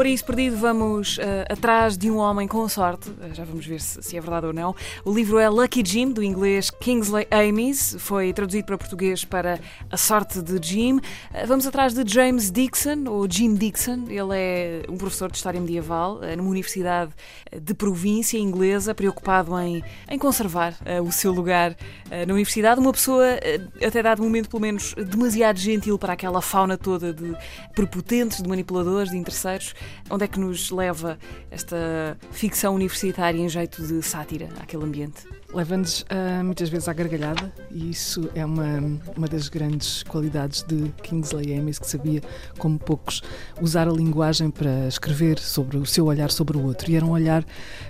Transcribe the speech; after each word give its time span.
Paraíso 0.00 0.24
Perdido 0.24 0.56
vamos 0.56 1.18
eh, 1.18 1.44
atrás 1.50 1.98
de 1.98 2.10
um 2.10 2.16
homem 2.16 2.48
com 2.48 2.66
sorte, 2.70 3.10
Eh, 3.20 3.34
já 3.34 3.44
vamos 3.44 3.66
ver 3.66 3.82
se, 3.82 4.02
se 4.02 4.16
é 4.16 4.20
verdade 4.20 4.46
ou 4.46 4.52
não. 4.54 4.74
O 5.04 5.12
livro 5.12 5.38
é 5.38 5.46
Lucky 5.46 5.82
Jim, 5.84 6.10
do 6.10 6.22
inglês 6.22 6.70
Kingsley 6.70 7.26
Amis, 7.30 7.96
foi 7.98 8.32
traduzido 8.32 8.64
para 8.64 8.78
português 8.78 9.26
para 9.26 9.60
A 9.90 9.98
Sorte 9.98 10.40
de 10.40 10.58
Jim. 10.66 11.00
Eh, 11.34 11.44
vamos 11.44 11.66
atrás 11.66 11.92
de 11.92 12.02
James 12.10 12.50
Dixon, 12.50 13.04
ou 13.08 13.30
Jim 13.30 13.54
Dixon, 13.54 14.06
ele 14.08 14.30
é 14.32 14.82
um 14.88 14.96
professor 14.96 15.30
de 15.30 15.36
História 15.36 15.60
Medieval 15.60 16.20
numa 16.34 16.48
universidade 16.48 17.12
de 17.60 17.74
província 17.74 18.38
inglesa, 18.38 18.94
preocupado 18.94 19.58
em, 19.60 19.84
em 20.08 20.18
conservar 20.18 20.78
o 21.04 21.12
seu 21.12 21.30
lugar 21.30 21.76
na 22.26 22.32
universidade. 22.32 22.80
Uma 22.80 22.92
pessoa, 22.92 23.26
até 23.86 24.02
dado 24.02 24.22
momento, 24.22 24.48
pelo 24.48 24.62
menos, 24.62 24.94
demasiado 24.94 25.58
gentil 25.58 25.98
para 25.98 26.14
aquela 26.14 26.40
fauna 26.40 26.78
toda 26.78 27.12
de 27.12 27.36
prepotentes, 27.74 28.42
de 28.42 28.48
manipuladores, 28.48 29.10
de 29.10 29.18
interesseiros. 29.18 29.74
Onde 30.10 30.24
é 30.24 30.28
que 30.28 30.38
nos 30.38 30.70
leva 30.70 31.18
esta 31.50 32.18
ficção 32.30 32.74
universitária 32.74 33.38
em 33.38 33.48
jeito 33.48 33.82
de 33.86 34.02
sátira 34.02 34.48
àquele 34.60 34.84
ambiente? 34.84 35.26
Leva-nos 35.52 36.04
ah, 36.08 36.44
muitas 36.44 36.68
vezes 36.68 36.88
à 36.88 36.92
gargalhada 36.92 37.52
e 37.72 37.90
isso 37.90 38.30
é 38.36 38.44
uma, 38.44 39.00
uma 39.16 39.26
das 39.26 39.48
grandes 39.48 40.04
qualidades 40.04 40.62
de 40.62 40.92
Kingsley 41.02 41.58
Amis, 41.58 41.78
que 41.78 41.88
sabia, 41.88 42.22
como 42.56 42.78
poucos, 42.78 43.20
usar 43.60 43.88
a 43.88 43.92
linguagem 43.92 44.48
para 44.48 44.86
escrever 44.86 45.40
sobre 45.40 45.76
o 45.76 45.84
seu 45.84 46.06
olhar 46.06 46.30
sobre 46.30 46.56
o 46.56 46.64
outro. 46.64 46.90
E 46.90 46.94
era 46.94 47.04
um 47.04 47.10
olhar 47.10 47.44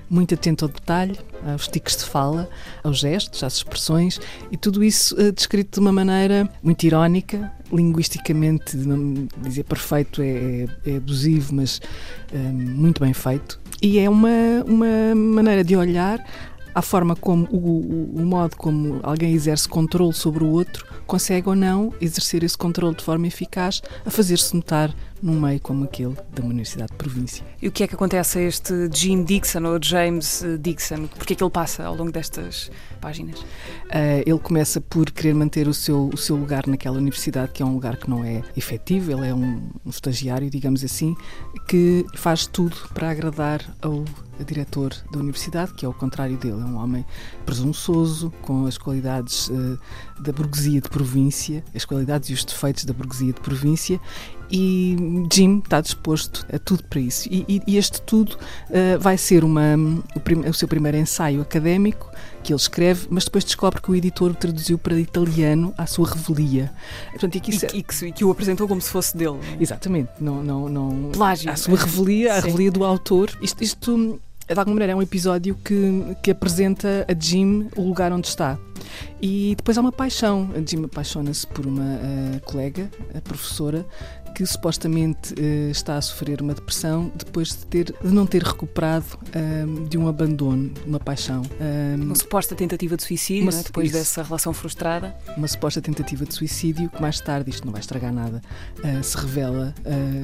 muito 0.08 0.34
atento 0.34 0.64
ao 0.64 0.70
detalhe, 0.70 1.18
aos 1.46 1.68
tiques 1.68 1.98
de 1.98 2.04
fala, 2.04 2.48
aos 2.82 2.98
gestos, 2.98 3.42
às 3.44 3.56
expressões 3.56 4.18
e 4.50 4.56
tudo 4.56 4.82
isso 4.82 5.14
ah, 5.18 5.30
descrito 5.30 5.78
de 5.78 5.80
uma 5.80 5.92
maneira 5.92 6.48
muito 6.62 6.84
irónica, 6.84 7.52
linguisticamente, 7.70 8.74
não 8.76 9.28
dizer 9.42 9.64
perfeito 9.64 10.22
é, 10.22 10.66
é, 10.86 10.96
abusivo, 10.96 11.54
mas 11.54 11.80
ah, 12.34 12.52
muito 12.52 13.02
bem 13.02 13.12
feito. 13.12 13.60
E 13.82 13.98
é 13.98 14.08
uma, 14.08 14.28
uma 14.66 15.14
maneira 15.14 15.64
de 15.64 15.76
olhar 15.76 16.22
à 16.74 16.82
forma 16.82 17.16
como 17.16 17.46
o, 17.50 18.20
o, 18.20 18.24
modo 18.24 18.56
como 18.56 19.00
alguém 19.02 19.32
exerce 19.32 19.68
controle 19.68 20.12
sobre 20.12 20.44
o 20.44 20.48
outro 20.48 20.86
consegue 21.06 21.48
ou 21.48 21.56
não 21.56 21.92
exercer 22.00 22.44
esse 22.44 22.56
controle 22.56 22.94
de 22.94 23.02
forma 23.02 23.26
eficaz 23.26 23.82
a 24.04 24.10
fazer-se 24.10 24.54
notar 24.54 24.94
num 25.22 25.38
meio 25.38 25.60
como 25.60 25.84
aquele 25.84 26.16
da 26.32 26.42
Universidade 26.42 26.92
de 26.92 26.96
Província. 26.96 27.44
E 27.60 27.68
o 27.68 27.72
que 27.72 27.82
é 27.82 27.88
que 27.88 27.94
acontece 27.94 28.38
a 28.38 28.42
este 28.42 28.88
Jim 28.92 29.24
Dixon 29.24 29.64
ou 29.64 29.78
James 29.82 30.42
Dixon? 30.60 31.08
Porque 31.08 31.34
é 31.34 31.36
que 31.36 31.42
ele 31.42 31.50
passa 31.50 31.84
ao 31.84 31.94
longo 31.94 32.10
destas 32.10 32.70
páginas? 33.00 33.40
Uh, 33.40 34.22
ele 34.24 34.38
começa 34.38 34.80
por 34.80 35.10
querer 35.10 35.34
manter 35.34 35.68
o 35.68 35.74
seu, 35.74 36.10
o 36.12 36.16
seu 36.16 36.36
lugar 36.36 36.66
naquela 36.66 36.96
universidade, 36.96 37.52
que 37.52 37.62
é 37.62 37.66
um 37.66 37.74
lugar 37.74 37.96
que 37.96 38.08
não 38.08 38.24
é 38.24 38.42
efetivo, 38.56 39.12
ele 39.12 39.28
é 39.28 39.34
um, 39.34 39.68
um 39.84 39.90
estagiário, 39.90 40.48
digamos 40.48 40.82
assim, 40.84 41.14
que 41.68 42.06
faz 42.14 42.46
tudo 42.46 42.76
para 42.94 43.10
agradar 43.10 43.60
ao 43.82 44.04
diretor 44.44 44.94
da 45.10 45.18
universidade, 45.18 45.72
que 45.74 45.84
é 45.84 45.88
o 45.88 45.92
contrário 45.92 46.36
dele, 46.36 46.60
é 46.60 46.64
um 46.64 46.76
homem 46.76 47.04
presunçoso, 47.44 48.32
com 48.42 48.66
as 48.66 48.78
qualidades 48.78 49.48
uh, 49.48 49.78
da 50.20 50.32
burguesia 50.32 50.80
de 50.80 50.88
província, 50.88 51.64
as 51.74 51.84
qualidades 51.84 52.30
e 52.30 52.32
os 52.32 52.44
defeitos 52.44 52.84
da 52.84 52.92
burguesia 52.92 53.32
de 53.32 53.40
província, 53.40 54.00
e 54.52 54.96
Jim 55.32 55.58
está 55.58 55.80
disposto 55.80 56.44
a 56.52 56.58
tudo 56.58 56.82
para 56.84 57.00
isso. 57.00 57.28
E, 57.30 57.62
e 57.66 57.76
este 57.76 58.02
tudo 58.02 58.34
uh, 58.34 58.98
vai 58.98 59.16
ser 59.16 59.44
uma, 59.44 59.76
o, 60.14 60.20
prim, 60.20 60.40
o, 60.40 60.52
seu 60.52 60.66
primeiro 60.66 60.96
ensaio 60.98 61.40
académico 61.40 62.10
que 62.42 62.52
ele 62.52 62.60
escreve, 62.60 63.06
mas 63.10 63.24
depois 63.24 63.44
descobre 63.44 63.80
que 63.80 63.90
o 63.90 63.94
editor 63.94 64.32
o 64.32 64.34
traduziu 64.34 64.76
para 64.76 64.98
italiano 64.98 65.72
à 65.78 65.86
sua 65.86 66.08
revelia. 66.08 66.72
Portanto, 67.10 67.36
e, 67.36 67.40
que, 67.40 67.50
isso... 67.50 67.66
e, 67.66 67.82
que, 67.82 68.06
e, 68.06 68.12
que, 68.12 68.24
o 68.24 68.30
apresentou 68.30 68.66
como 68.66 68.80
se 68.80 68.90
fosse 68.90 69.16
dele. 69.16 69.38
É? 69.52 69.62
Exatamente. 69.62 70.10
Não, 70.18 70.42
não, 70.42 70.68
não... 70.68 71.10
Plágio. 71.12 71.50
À 71.50 71.56
sua 71.56 71.76
revelia, 71.76 72.34
à 72.34 72.40
revelia 72.40 72.72
do 72.72 72.84
autor. 72.84 73.30
Isto, 73.40 73.62
isto 73.62 74.20
de 74.54 74.58
alguma 74.58 74.74
maneira, 74.74 74.92
é 74.92 74.96
um 74.96 75.02
episódio 75.02 75.54
que, 75.64 76.16
que 76.22 76.30
apresenta 76.30 77.06
a 77.08 77.14
Jim 77.18 77.68
o 77.76 77.82
lugar 77.82 78.12
onde 78.12 78.26
está. 78.26 78.58
E 79.22 79.54
depois 79.56 79.78
há 79.78 79.80
uma 79.80 79.92
paixão. 79.92 80.50
A 80.56 80.68
Jim 80.68 80.84
apaixona-se 80.84 81.46
por 81.46 81.66
uma 81.66 81.82
uh, 81.82 82.40
colega, 82.44 82.90
a 83.14 83.20
professora, 83.20 83.86
que 84.40 84.46
supostamente 84.46 85.34
uh, 85.34 85.70
está 85.70 85.98
a 85.98 86.00
sofrer 86.00 86.40
uma 86.40 86.54
depressão 86.54 87.12
depois 87.14 87.48
de, 87.48 87.66
ter, 87.66 87.94
de 88.02 88.10
não 88.10 88.26
ter 88.26 88.42
recuperado 88.42 89.04
uh, 89.14 89.84
de 89.86 89.98
um 89.98 90.08
abandono, 90.08 90.72
uma 90.86 90.98
paixão. 90.98 91.42
uma 92.00 92.14
suposta 92.14 92.54
tentativa 92.54 92.96
de 92.96 93.02
suicídio, 93.02 93.42
uma, 93.42 93.52
né? 93.52 93.62
depois 93.62 93.88
isso, 93.88 93.98
dessa 93.98 94.22
relação 94.22 94.54
frustrada. 94.54 95.14
Uma 95.36 95.46
suposta 95.46 95.82
tentativa 95.82 96.24
de 96.24 96.32
suicídio 96.32 96.88
que 96.88 97.02
mais 97.02 97.20
tarde, 97.20 97.50
isto 97.50 97.66
não 97.66 97.72
vai 97.72 97.82
estragar 97.82 98.14
nada, 98.14 98.40
uh, 98.78 99.04
se 99.04 99.14
revela 99.18 99.74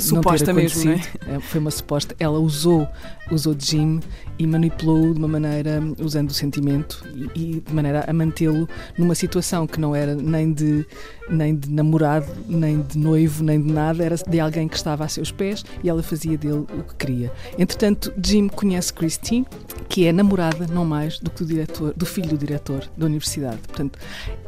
suposta 0.01 0.47
não 0.47 0.55
ter 0.55 0.63
mesmo, 0.63 0.91
né? 0.91 1.01
Foi 1.41 1.61
uma 1.61 1.71
suposta. 1.71 2.17
Ela 2.19 2.39
usou, 2.39 2.89
usou 3.31 3.55
Jim 3.59 4.01
e 4.39 4.47
manipulou 4.47 5.13
de 5.13 5.19
uma 5.19 5.29
maneira, 5.29 5.83
usando 5.99 6.31
o 6.31 6.35
sentimento 6.35 7.05
e, 7.35 7.59
e 7.59 7.61
de 7.61 7.75
maneira 7.75 8.03
a 8.09 8.13
mantê-lo 8.15 8.67
numa 8.97 9.15
situação 9.15 9.67
que 9.67 9.79
não 9.79 9.95
era 9.95 10.15
nem 10.15 10.55
de, 10.55 10.87
nem 11.29 11.55
de 11.55 11.71
namorado, 11.71 12.27
nem 12.49 12.81
de 12.81 12.97
noivo, 12.97 13.45
nem 13.45 13.61
de 13.61 13.71
nada, 13.71 14.06
era 14.07 14.17
de 14.17 14.41
alguém 14.41 14.69
que 14.69 14.77
estava 14.77 15.05
a 15.05 15.09
seus 15.09 15.31
pés 15.31 15.65
e 15.83 15.89
ela 15.89 16.03
fazia 16.03 16.39
dele 16.39 16.65
o 16.79 16.85
que 16.85 16.95
queria. 16.97 17.33
Entretanto, 17.59 18.13
Jim 18.23 18.49
conhece 18.49 18.93
Christine, 18.93 19.47
que 19.89 20.07
é 20.07 20.13
namorada 20.13 20.67
não 20.67 20.85
mais 20.85 21.19
do 21.19 21.31
que 21.31 21.43
do 21.43 21.47
diretor, 21.47 21.93
do 21.95 22.07
filho 22.07 22.29
do 22.31 22.39
diretor 22.39 22.89
da 22.97 23.07
universidade. 23.07 23.59
Portanto, 23.59 23.99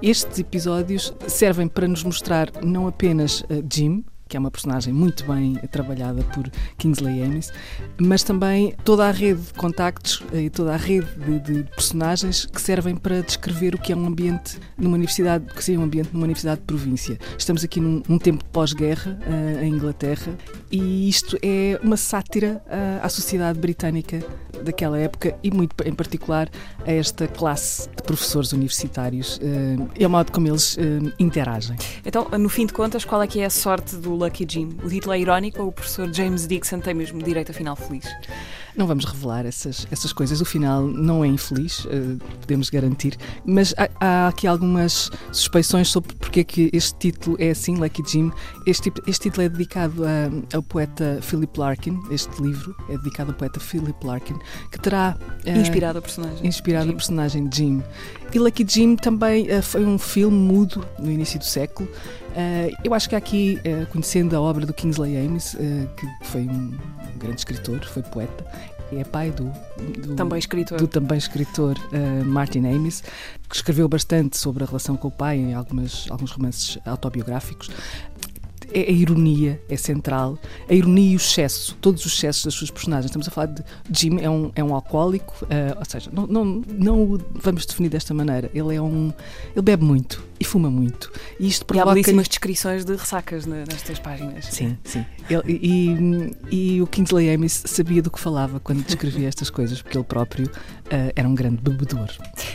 estes 0.03 0.39
episódios 0.39 1.13
servem 1.27 1.69
para 1.69 1.89
nos 1.89 2.03
mostrar 2.05 2.51
não 2.63 2.87
apenas 2.87 3.41
uh, 3.43 3.65
Jim, 3.71 4.05
que 4.29 4.37
é 4.37 4.41
uma 4.41 4.51
personagem 4.51 4.93
muito 4.93 5.25
bem 5.25 5.55
trabalhada 5.71 6.23
por 6.25 6.49
Kingsley 6.77 7.23
Amis, 7.23 7.51
mas 7.99 8.23
também 8.23 8.75
toda 8.85 9.09
a 9.09 9.11
rede 9.11 9.41
de 9.41 9.55
contactos 9.55 10.23
e 10.33 10.51
toda 10.51 10.75
a 10.75 10.77
rede 10.77 11.09
de, 11.17 11.41
de, 11.41 11.63
personagens 11.71 12.47
que 12.47 12.61
servem 12.61 12.95
para 12.95 13.23
descrever 13.23 13.75
o 13.75 13.79
que 13.79 13.93
é 13.93 13.97
um 13.97 14.07
ambiente 14.07 14.59
numa 14.77 14.95
universidade, 14.95 15.47
que 15.47 15.65
seria 15.65 15.81
um 15.81 15.85
ambiente 15.85 16.11
numa 16.13 16.25
universidade 16.25 16.61
de 16.61 16.67
província. 16.67 17.19
Estamos 17.37 17.65
aqui 17.65 17.81
num, 17.81 18.03
num 18.09 18.19
tempo 18.19 18.45
pós-guerra 18.47 19.19
uh, 19.27 19.65
em 19.65 19.73
Inglaterra 19.73 20.37
e 20.71 21.09
isto 21.09 21.39
é 21.43 21.81
uma 21.83 21.97
sátira 21.97 22.63
uh, 22.67 23.05
à 23.05 23.09
sociedade 23.09 23.59
britânica 23.59 24.23
daquela 24.63 24.99
época 24.99 25.37
e 25.43 25.51
muito 25.51 25.75
em 25.85 25.93
particular 25.93 26.49
a 26.87 26.93
esta 26.93 27.27
classe 27.29 27.89
de 27.91 28.03
professores 28.03 28.53
universitários 28.53 29.39
uh, 29.39 29.89
e 29.99 30.05
ao 30.05 30.11
modo 30.11 30.33
como 30.33 30.49
eles 30.49 30.77
interagem. 31.19 31.77
Então, 32.05 32.29
no 32.39 32.49
fim 32.49 32.67
de 32.67 32.73
contas, 32.73 33.05
qual 33.05 33.23
é 33.23 33.27
que 33.27 33.41
é 33.41 33.47
a 33.47 33.51
sorte 33.51 33.97
do 33.97 34.15
Lucky 34.15 34.47
Jim. 34.49 34.77
O 34.83 34.89
título 34.89 35.13
é 35.13 35.21
irónico 35.21 35.63
ou 35.63 35.69
o 35.69 35.73
professor 35.73 36.13
James 36.13 36.47
Dixon 36.47 36.81
tem 36.81 36.95
mesmo 36.95 37.23
direito 37.23 37.51
a 37.51 37.55
final 37.55 37.77
feliz? 37.77 38.05
Não 38.77 38.87
vamos 38.87 39.05
revelar 39.05 39.45
essas, 39.45 39.89
essas 39.91 40.13
coisas. 40.13 40.41
O 40.41 40.45
final 40.45 40.83
não 40.83 41.25
é 41.25 41.29
infeliz, 41.29 41.85
uh, 41.87 42.19
podemos 42.41 42.71
garantir. 42.71 43.17
Mas 43.45 43.75
há, 43.77 43.89
há, 44.01 44.29
aqui 44.29 44.47
algumas 44.47 45.11
suspeições 45.33 45.89
sobre 45.89 46.15
porque 46.15 46.41
é 46.41 46.45
que 46.45 46.71
este 46.73 46.97
título 46.99 47.37
é 47.41 47.51
assim, 47.51 47.77
Lucky 47.77 48.03
Jim. 48.07 48.31
Este, 48.67 48.93
este 49.07 49.25
título 49.25 49.47
é 49.47 49.49
dedicado 49.49 50.05
a, 50.05 50.57
ao 50.57 50.63
poeta 50.63 51.19
Philip 51.23 51.59
Larkin. 51.59 51.99
Este 52.11 52.41
livro 52.41 52.77
é 52.89 52.97
dedicado 52.99 53.33
ao 53.33 53.37
poeta 53.37 53.59
Philip 53.59 54.07
Larkin, 54.07 54.37
que 54.71 54.79
terá. 54.79 55.17
Uh, 55.47 55.59
inspirado 55.59 55.99
a 55.99 56.03
personagem. 56.03 56.47
Inspirado 56.47 56.91
a 56.91 56.93
personagem 56.95 57.49
Jim. 57.53 57.83
E 58.33 58.39
Lucky 58.39 58.65
Jim 58.69 58.97
também 58.97 59.47
uh, 59.51 59.63
foi 59.63 59.85
um 59.85 59.99
filme 59.99 60.37
mudo 60.37 60.85
no 60.99 61.11
início 61.11 61.39
do 61.39 61.45
século. 61.45 61.89
Uh, 62.39 62.73
eu 62.85 62.95
acho 62.95 63.09
que 63.09 63.17
aqui, 63.17 63.59
uh, 63.67 63.85
conhecendo 63.91 64.37
a 64.37 64.41
obra 64.41 64.65
do 64.65 64.73
Kingsley 64.73 65.17
Amis, 65.17 65.55
uh, 65.55 65.59
que 65.97 66.07
foi 66.27 66.43
um 66.43 66.73
grande 67.17 67.41
escritor, 67.41 67.85
foi 67.85 68.01
poeta, 68.01 68.47
é 68.93 69.03
pai 69.03 69.33
do, 69.33 69.53
do 70.07 70.15
também 70.15 70.39
escritor, 70.39 70.79
do 70.79 70.87
também 70.87 71.19
escritor 71.19 71.77
Martin 72.25 72.61
Amis, 72.61 73.03
que 73.47 73.55
escreveu 73.55 73.87
bastante 73.87 74.39
sobre 74.39 74.65
a 74.65 74.67
relação 74.67 74.97
com 74.97 75.09
o 75.09 75.11
pai 75.11 75.37
em 75.37 75.53
algumas, 75.53 76.07
alguns 76.11 76.31
romances 76.31 76.79
autobiográficos 76.87 77.69
é 78.73 78.81
a 78.81 78.91
ironia, 78.91 79.61
é 79.69 79.77
central. 79.77 80.39
A 80.69 80.75
ironia 80.75 81.13
e 81.13 81.15
o 81.15 81.17
excesso, 81.17 81.77
todos 81.81 82.05
os 82.05 82.13
excessos 82.13 82.45
das 82.45 82.55
suas 82.55 82.71
personagens. 82.71 83.07
Estamos 83.07 83.29
a 83.29 83.31
falar 83.31 83.47
de 83.47 83.63
Jim, 83.91 84.19
é 84.21 84.29
um, 84.29 84.51
é 84.55 84.63
um 84.63 84.75
alcoólico, 84.75 85.35
uh, 85.45 85.79
ou 85.79 85.85
seja, 85.85 86.11
não, 86.13 86.27
não, 86.27 86.63
não 86.69 87.03
o 87.03 87.21
vamos 87.35 87.67
definir 87.67 87.89
desta 87.89 88.13
maneira. 88.15 88.51
Ele 88.55 88.75
é 88.75 88.83
um. 88.83 89.13
Ele 89.55 89.63
bebe 89.63 89.85
muito 89.85 90.29
e 90.41 90.45
fuma 90.45 90.71
muito. 90.71 91.11
E, 91.39 91.49
isto 91.49 91.65
provoca... 91.65 91.89
e 91.89 91.91
há 91.91 91.95
belíssimas 91.95 92.29
descrições 92.29 92.85
de 92.85 92.95
ressacas 92.95 93.47
nestas 93.47 93.99
páginas. 93.99 94.47
Sim, 94.47 94.77
sim. 94.85 95.05
Ele, 95.29 95.43
e, 95.47 96.37
e, 96.51 96.83
o 96.83 96.87
Kingsley 96.87 97.33
Amis 97.35 97.63
sabia 97.67 98.01
do 98.01 98.11
que 98.11 98.21
falava 98.21 98.61
quando 98.61 98.85
descrevia 98.85 99.29
estas 99.29 99.51
coisas, 99.51 99.83
porque 99.83 99.99
ele 99.99 100.05
próprio 100.05 100.47
uh, 100.47 101.13
era 101.15 101.29
um 101.29 101.35
grande 101.35 101.61
bebedor. 101.61 102.09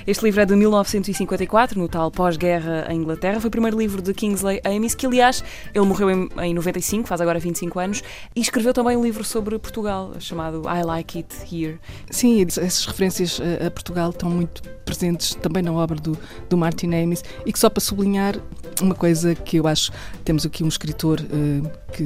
Este 0.06 0.24
livro 0.26 0.42
é 0.42 0.46
de 0.46 0.56
1954, 0.56 1.80
no 1.80 1.88
tal 1.88 2.12
pós-guerra 2.12 2.86
em 2.90 2.98
Inglaterra. 2.98 3.40
Foi 3.40 3.48
o 3.48 3.52
primeiro 3.52 3.78
livro 3.78 4.02
de 4.02 4.14
Kingsley 4.14 4.60
Amis, 4.64 4.94
que 4.96 5.06
aliás, 5.06 5.44
ele 5.74 5.86
morreu 5.86 6.10
em, 6.12 6.30
em 6.42 6.54
95, 6.54 7.08
faz 7.08 7.22
agora 7.22 7.40
25 7.40 7.80
anos, 7.80 8.04
e 8.36 8.42
escreveu 8.42 8.74
também 8.74 8.98
um 8.98 9.04
livro 9.04 9.24
sobre 9.24 9.58
Portugal, 9.58 10.14
chamado 10.20 10.64
I 10.68 10.84
Like 10.84 11.20
It 11.20 11.36
Here. 11.50 11.80
Sim, 12.10 12.42
essas 12.42 12.86
referências 12.86 13.40
a 13.66 13.72
Portugal 13.72 14.10
estão 14.10 14.30
muito 14.30 14.62
presentes 14.84 15.36
também 15.36 15.64
na 15.64 15.72
obra 15.72 16.00
do, 16.00 16.18
do 16.50 16.58
Martin 16.58 16.94
Amis 16.94 17.24
e 17.46 17.54
que 17.54 17.60
só 17.60 17.70
para 17.70 17.82
sublinhar 17.82 18.36
uma 18.82 18.96
coisa 18.96 19.34
que 19.34 19.58
eu 19.58 19.68
acho, 19.68 19.92
temos 20.24 20.46
aqui 20.46 20.64
um 20.64 20.68
escritor 20.68 21.20
uh, 21.22 21.72
que 21.92 22.04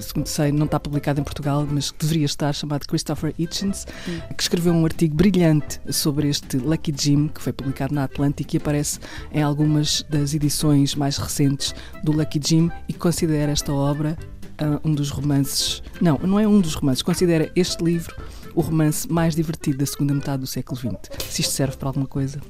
segundo 0.00 0.26
sei, 0.26 0.52
não 0.52 0.66
está 0.66 0.80
publicado 0.80 1.20
em 1.20 1.24
Portugal, 1.24 1.66
mas 1.70 1.90
que 1.90 1.98
deveria 1.98 2.26
estar, 2.26 2.52
chamado 2.52 2.86
Christopher 2.86 3.34
Hitchens, 3.38 3.86
hum. 4.08 4.20
que 4.36 4.42
escreveu 4.42 4.72
um 4.72 4.84
artigo 4.84 5.14
brilhante 5.14 5.80
sobre 5.90 6.28
este 6.28 6.56
Lucky 6.56 6.94
Jim, 6.96 7.28
que 7.28 7.42
foi 7.42 7.52
publicado 7.52 7.94
na 7.94 8.04
Atlantic 8.04 8.54
e 8.54 8.56
aparece 8.56 8.98
em 9.32 9.42
algumas 9.42 10.02
das 10.08 10.34
edições 10.34 10.94
mais 10.94 11.16
recentes 11.16 11.74
do 12.02 12.12
Lucky 12.12 12.40
Jim 12.42 12.70
e 12.88 12.92
considera 12.92 13.52
esta 13.52 13.72
obra 13.72 14.16
uh, 14.60 14.88
um 14.88 14.94
dos 14.94 15.10
romances. 15.10 15.82
Não, 16.00 16.18
não 16.18 16.38
é 16.38 16.46
um 16.46 16.60
dos 16.60 16.74
romances, 16.74 17.02
considera 17.02 17.50
este 17.54 17.82
livro 17.84 18.14
o 18.54 18.60
romance 18.60 19.10
mais 19.10 19.34
divertido 19.34 19.78
da 19.78 19.86
segunda 19.86 20.14
metade 20.14 20.40
do 20.40 20.46
século 20.46 20.78
XX. 20.78 21.24
Se 21.28 21.40
isto 21.40 21.52
serve 21.52 21.76
para 21.76 21.88
alguma 21.88 22.06
coisa. 22.06 22.40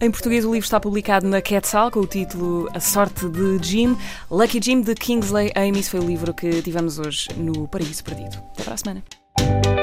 Em 0.00 0.10
português, 0.10 0.44
o 0.44 0.52
livro 0.52 0.64
está 0.64 0.80
publicado 0.80 1.26
na 1.28 1.40
Quetzal 1.40 1.90
com 1.90 2.00
o 2.00 2.06
título 2.06 2.68
A 2.74 2.80
Sorte 2.80 3.28
de 3.28 3.58
Jim. 3.62 3.96
Lucky 4.30 4.60
Jim 4.62 4.80
de 4.80 4.94
Kingsley 4.94 5.52
Amis 5.54 5.88
foi 5.88 6.00
o 6.00 6.06
livro 6.06 6.34
que 6.34 6.62
tivemos 6.62 6.98
hoje 6.98 7.28
no 7.36 7.68
Paraíso 7.68 8.02
Perdido. 8.04 8.36
Até 8.52 8.64
para 8.64 8.74
a 8.74 8.76
semana. 8.76 9.81